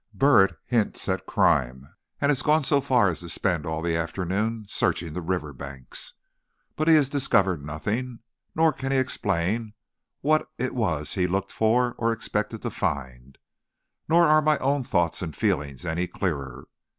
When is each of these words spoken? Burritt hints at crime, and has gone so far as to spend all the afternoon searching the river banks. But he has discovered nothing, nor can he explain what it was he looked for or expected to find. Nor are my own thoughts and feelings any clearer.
Burritt 0.17 0.57
hints 0.65 1.07
at 1.07 1.27
crime, 1.27 1.93
and 2.19 2.31
has 2.31 2.41
gone 2.41 2.63
so 2.63 2.81
far 2.81 3.09
as 3.09 3.19
to 3.19 3.29
spend 3.29 3.67
all 3.67 3.83
the 3.83 3.95
afternoon 3.95 4.65
searching 4.67 5.13
the 5.13 5.21
river 5.21 5.53
banks. 5.53 6.13
But 6.75 6.87
he 6.87 6.95
has 6.95 7.07
discovered 7.07 7.63
nothing, 7.63 8.17
nor 8.55 8.73
can 8.73 8.91
he 8.91 8.97
explain 8.97 9.73
what 10.21 10.49
it 10.57 10.73
was 10.73 11.13
he 11.13 11.27
looked 11.27 11.51
for 11.51 11.93
or 11.99 12.11
expected 12.11 12.63
to 12.63 12.71
find. 12.71 13.37
Nor 14.09 14.25
are 14.25 14.41
my 14.41 14.57
own 14.57 14.81
thoughts 14.81 15.21
and 15.21 15.35
feelings 15.35 15.85
any 15.85 16.07
clearer. 16.07 16.67